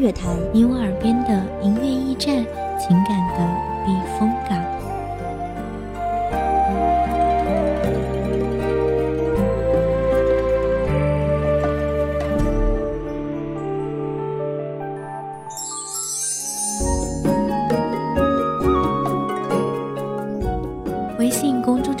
[0.00, 2.36] 乐台，你我耳边的音乐驿站，
[2.78, 3.17] 情感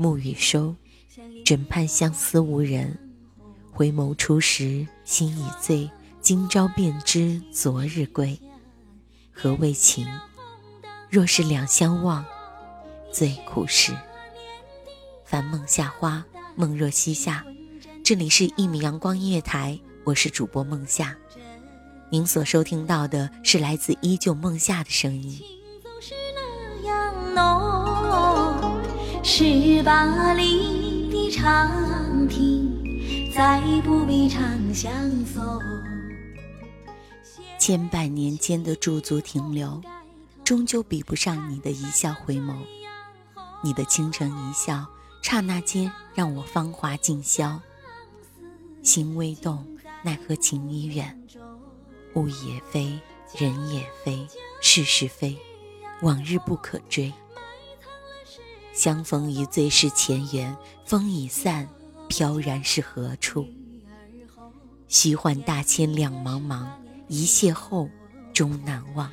[0.00, 0.74] 暮雨收，
[1.44, 2.98] 枕畔相思无人。
[3.70, 5.90] 回眸初时心已醉，
[6.22, 8.40] 今朝便知昨日归。
[9.30, 10.08] 何谓情？
[11.10, 12.24] 若是两相望，
[13.12, 13.94] 最苦时。
[15.26, 16.24] 凡梦夏花，
[16.56, 17.44] 梦若西夏。
[18.02, 21.14] 这里是一米阳光音乐台，我是主播梦夏。
[22.08, 25.38] 您所收听到的是来自依旧梦夏的声音。
[26.00, 27.79] 是那样浓，
[29.22, 34.42] 十八里的长亭，再不必长
[34.72, 34.90] 相
[35.26, 35.60] 送。
[37.58, 39.80] 千百年间的驻足停留，
[40.42, 42.54] 终究比不上你的一笑回眸。
[43.62, 44.86] 你的倾城一笑，
[45.22, 47.60] 刹那间让我芳华尽消。
[48.82, 49.66] 心未动，
[50.02, 51.22] 奈何情已远。
[52.14, 52.98] 物也非，
[53.38, 54.26] 人也非，
[54.62, 55.36] 事是非，
[56.00, 57.12] 往日不可追。
[58.80, 61.68] 相逢一醉是前缘，风已散，
[62.08, 63.46] 飘然是何处？
[64.88, 66.66] 虚幻大千两茫茫，
[67.06, 67.90] 一邂逅
[68.32, 69.12] 终难忘。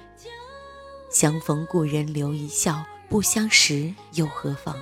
[1.12, 4.74] 相逢故人留一笑，不相识又何妨？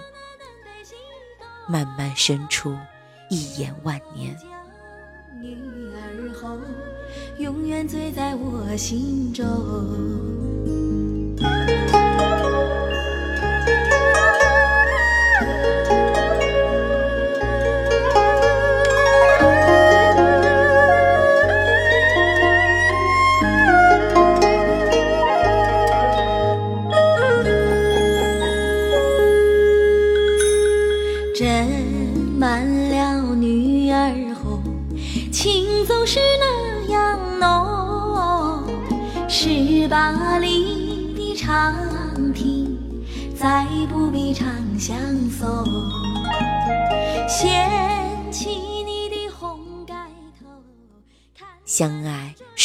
[1.68, 2.78] 漫漫深处，
[3.32, 4.38] 一眼万年。
[5.42, 5.56] 女
[5.96, 6.62] 儿红，
[7.40, 9.44] 永远醉在我心中。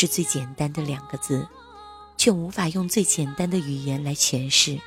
[0.00, 1.46] 是最简单的两个字，
[2.16, 4.80] 却无法用最简单的语言来诠释。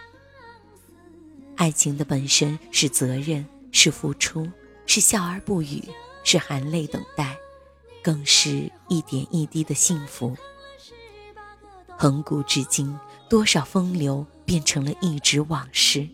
[1.56, 4.50] 爱情的本身是责任，是付出，
[4.88, 5.88] 是笑而不语，
[6.24, 7.38] 是含泪等待。
[8.01, 10.36] 更是一点一滴的幸福。
[11.95, 12.98] 恒古至今，
[13.30, 16.10] 多少风流变成了一纸往事。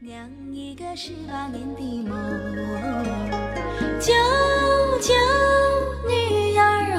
[0.00, 2.10] 酿一个十八年的梦，
[4.00, 4.12] 九
[5.00, 5.14] 九
[6.08, 6.49] 女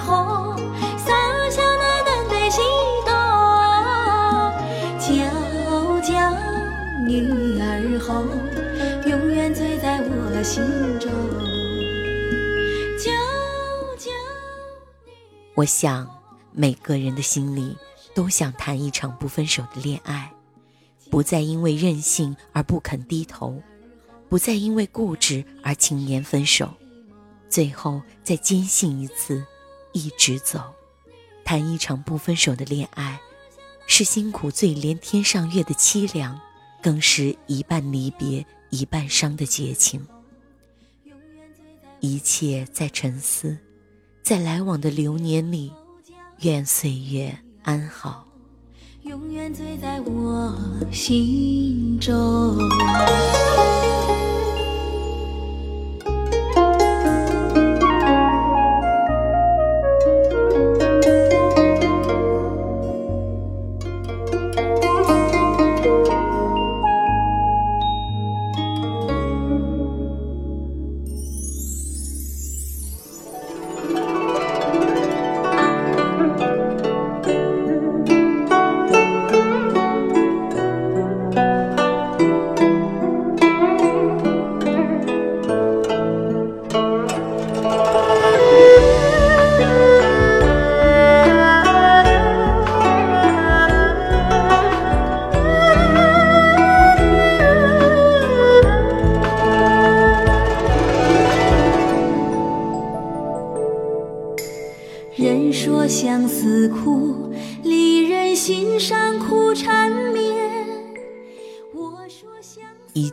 [0.02, 0.58] 儿红，
[0.98, 1.14] 洒
[1.50, 2.60] 下那丹黛西
[3.06, 3.14] 东。
[5.00, 5.14] 九
[6.02, 6.14] 九
[7.08, 7.64] 女儿
[8.00, 8.28] 红，
[9.10, 10.64] 永远醉在我心
[11.00, 11.12] 中。
[15.54, 16.10] 我想，
[16.54, 17.78] 每个人的心里
[18.16, 20.32] 都想谈一场不分手的恋爱，
[21.12, 23.62] 不再因为任性而不肯低头，
[24.28, 26.74] 不再因为固执而轻言分手，
[27.48, 29.46] 最后再坚信一次，
[29.94, 30.74] 一直走。
[31.44, 33.20] 谈一场不分手的恋爱，
[33.88, 36.40] 是辛苦最连天上月的凄凉，
[36.82, 40.08] 更是一半离别一半伤的绝情。
[42.00, 43.58] 一切在沉思。
[44.24, 45.74] 在来往的流年里，
[46.42, 48.28] 愿岁月安好。
[49.02, 50.56] 永远醉在我
[50.92, 52.56] 心中。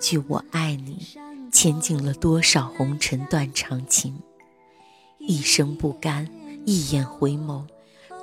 [0.09, 1.07] 句我爱你，
[1.53, 4.23] 牵尽了多少红尘断肠情。
[5.19, 6.27] 一生不甘，
[6.65, 7.67] 一眼回眸，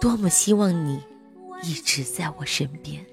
[0.01, 0.99] 多么希望你
[1.61, 3.05] 一直在我身边。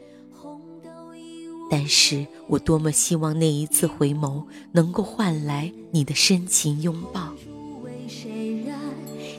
[1.71, 4.43] 但是我多么希望那一次回眸，
[4.73, 7.29] 能够换来你的深情拥抱。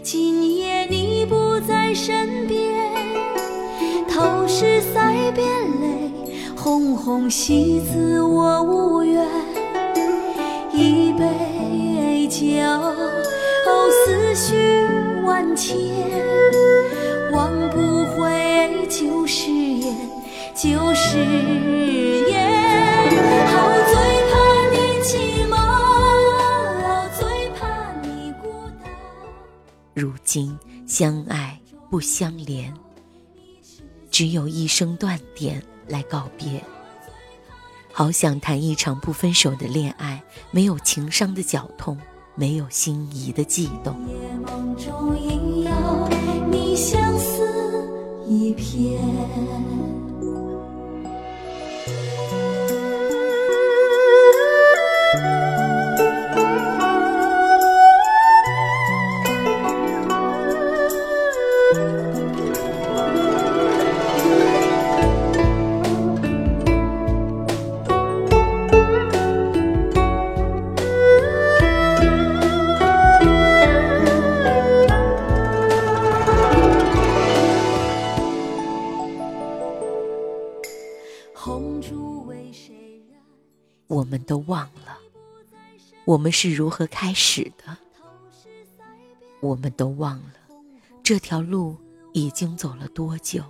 [0.04, 2.72] 今夜你不在身边，
[4.08, 5.48] 头是腮边
[5.82, 6.03] 泪，
[6.64, 9.28] 红红喜字我无缘。
[10.72, 12.40] 一杯酒，
[13.92, 14.88] 思绪
[15.26, 15.76] 万千，
[17.34, 19.94] 忘不回旧誓言，
[20.56, 21.18] 旧誓
[22.30, 22.50] 言。
[23.48, 24.14] 好醉。
[29.94, 30.58] 如今
[30.88, 32.74] 相爱不相连，
[34.10, 36.64] 只有一声断点来告别。
[37.92, 41.98] 好想谈一场不分手的恋爱，没有情伤的绞痛，
[42.36, 43.96] 没有心仪的悸动。
[44.08, 44.16] 夜
[44.46, 46.10] 梦中应有
[46.50, 47.88] 你相思
[48.28, 49.00] 一片。
[86.06, 87.78] 我们是如何开始的。
[89.40, 90.34] 我们都忘了，
[91.02, 91.78] 这条路
[92.14, 93.44] 已经走了多久。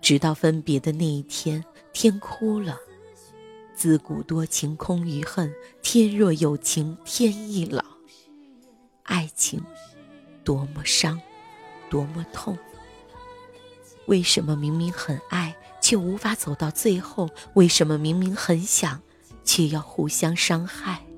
[0.00, 2.76] 直到分别的那一天，天哭了。
[3.74, 7.82] 自古多情空余恨，天若有情天亦老。
[9.04, 9.62] 爱情
[10.44, 11.20] 多么伤，
[11.88, 12.58] 多么痛。
[14.06, 15.56] 为什么明明很爱？
[15.80, 19.00] 却无法走到最后，为什么明明很想，
[19.52, 21.09] 却要互相伤害？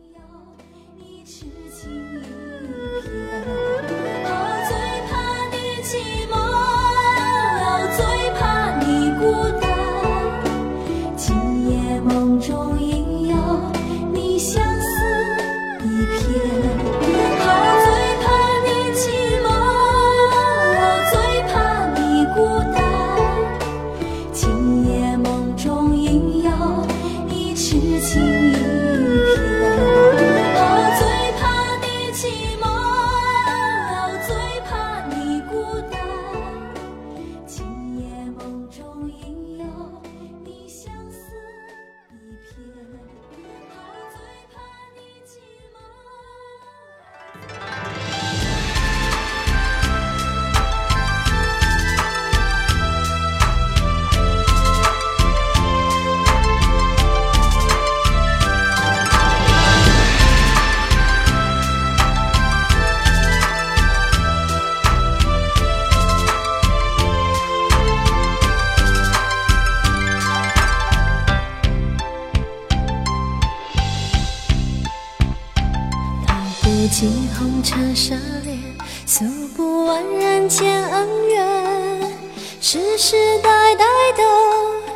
[76.88, 78.10] 尽红尘奢
[78.44, 78.58] 恋，
[79.06, 79.24] 诉
[79.56, 82.12] 不完人间恩怨，
[82.60, 83.84] 世世代代
[84.16, 84.22] 都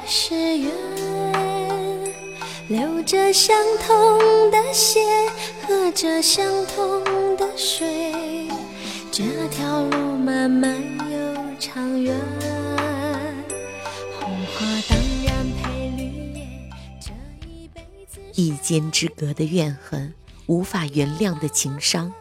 [0.06, 0.70] 是缘。
[2.68, 5.00] 流着相同的血，
[5.66, 7.02] 喝着相同
[7.36, 8.48] 的水，
[9.12, 10.74] 这条路漫漫
[11.10, 12.14] 又长远。
[14.20, 16.48] 红花当然配绿叶，
[17.00, 17.12] 这
[17.48, 18.20] 一辈子。
[18.34, 20.12] 一间之隔的怨恨，
[20.46, 22.12] 无法原谅的情伤，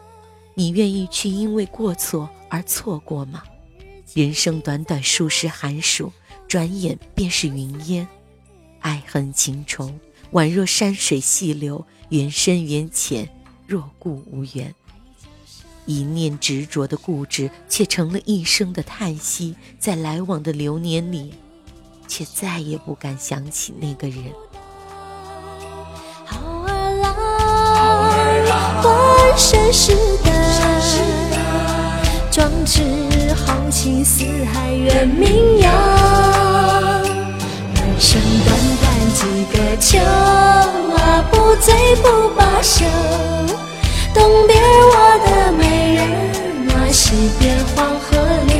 [0.54, 3.42] 你愿意去因为过错而错过吗？
[4.14, 6.12] 人生短短数十寒暑，
[6.48, 8.06] 转眼便是云烟，
[8.80, 9.92] 爱恨情仇。
[10.32, 13.28] 宛若山水细流，缘深缘浅，
[13.66, 14.74] 若故无缘。
[15.84, 19.54] 一念执着的固执，却成了一生的叹息。
[19.78, 21.32] 在来往的流年里，
[22.08, 24.32] 却再也不敢想起那个人。
[29.36, 29.92] 盛世
[30.24, 30.30] 的，
[32.30, 32.80] 壮志
[33.34, 35.70] 豪情，四海远名扬。
[37.74, 38.48] 人生短
[38.80, 39.20] 短几
[39.52, 42.86] 个秋啊，不醉不罢休。
[44.14, 44.94] 东边我
[45.26, 46.00] 的美人
[46.70, 48.16] 啊，西边黄河
[48.46, 48.56] 流。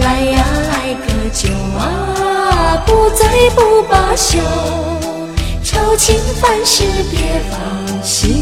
[0.00, 1.48] 来呀来个酒
[1.78, 4.40] 啊，不醉不罢休。
[5.62, 7.58] 愁情烦事别放
[8.02, 8.35] 心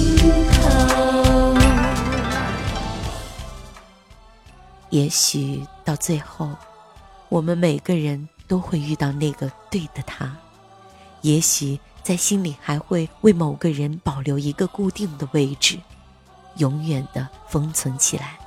[4.95, 6.51] 也许到最后，
[7.29, 8.29] 我们每个人。
[8.47, 10.31] 都会遇到那个对的他，
[11.23, 15.79] 也许在心里还会为某个人保留一个固定的位置，
[16.59, 18.39] 永远的封存起来。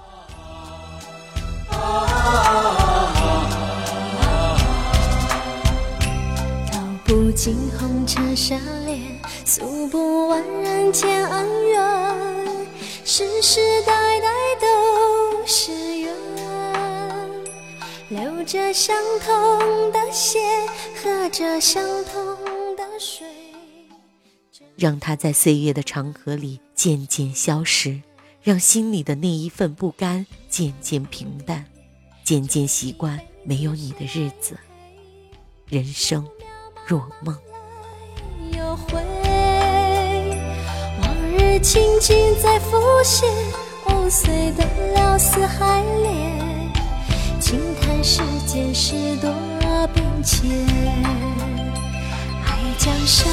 [6.72, 12.68] 道不尽红尘奢恋，诉不完人间恩怨，
[13.04, 14.28] 世世代代
[14.62, 15.87] 都是。
[18.48, 20.40] 着相同的血，
[21.04, 22.24] 喝着相同
[22.78, 23.28] 的水。
[24.78, 28.02] 让它在岁月的长河里渐渐消失，
[28.42, 31.66] 让心里的那一份不甘渐渐平淡，
[32.24, 34.58] 渐渐习惯没有你的日子。
[35.66, 36.26] 人生
[36.86, 37.38] 若梦，
[38.58, 38.94] 又回，
[41.02, 43.30] 往日情景在浮现，
[43.88, 44.64] 藕碎的
[44.94, 46.37] 了四海恋。
[47.48, 49.34] 轻叹世间事多
[49.94, 50.52] 变迁，
[52.44, 53.26] 爱江山，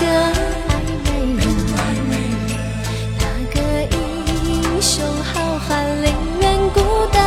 [0.00, 0.72] 更爱
[1.04, 1.44] 美人。
[3.18, 3.58] 那个
[3.94, 6.80] 英雄好汉宁愿孤
[7.12, 7.20] 单。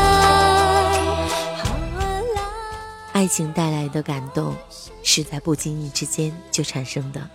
[3.11, 4.55] 爱情带来的感动，
[5.03, 7.29] 是在不经意之间就产生的，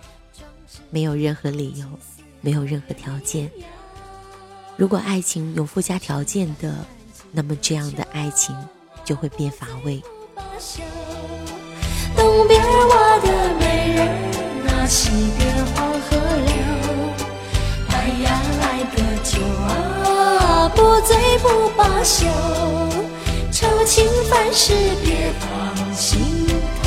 [0.89, 1.87] 没有任何理由，
[2.41, 3.49] 没有任何条件。
[4.75, 6.85] 如果爱情有附加条件的，
[7.31, 8.55] 那么这样的爱情
[9.03, 10.01] 就会变乏味。
[12.15, 13.27] 东边我的
[13.59, 14.07] 美人
[14.69, 16.51] 啊，西边黄河流。
[17.89, 17.93] 来
[18.23, 18.65] 呀来
[18.95, 19.29] 个酒
[19.63, 22.25] 啊，不醉不罢休。
[23.51, 25.47] 愁情烦事别放
[25.93, 26.47] 心
[26.83, 26.85] 头。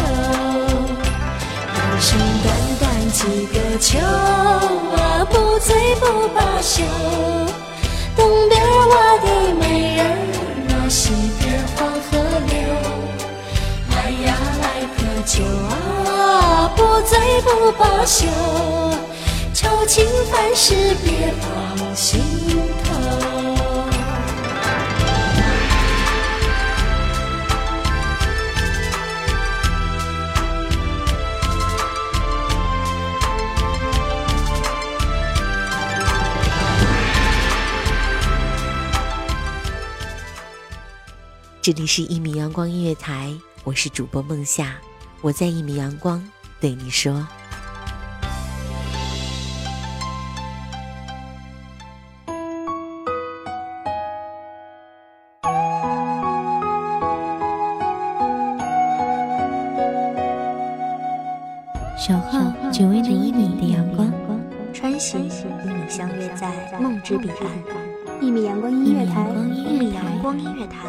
[1.74, 6.82] 人生短短几个秋啊，不醉不罢休。
[8.30, 9.26] 东边我的
[9.58, 10.06] 美人
[10.70, 11.10] 啊，西
[11.40, 12.54] 边黄河流。
[13.90, 14.28] 来呀
[14.62, 15.42] 来个酒
[16.08, 18.28] 啊，不醉不罢休。
[19.52, 22.22] 愁情烦事别放心
[22.84, 23.39] 头。
[41.62, 43.30] 这里是一米阳光音乐台，
[43.64, 44.76] 我是主播梦夏，
[45.20, 46.26] 我在一米阳光
[46.58, 47.12] 对你说。
[61.98, 62.40] 小号
[62.72, 64.10] 只为那一米的阳光，
[64.72, 68.22] 穿行与你相约在梦之彼岸。
[68.22, 70.88] 一米阳光音乐台，一米阳光音乐台。